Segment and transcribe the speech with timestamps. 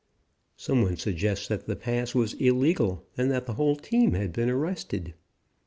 [0.57, 4.49] Some one suggests that the pass was illegal and that the whole team has been
[4.49, 5.13] arrested.